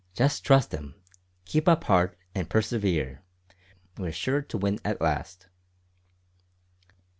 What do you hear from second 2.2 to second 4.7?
and persevere; we're sure to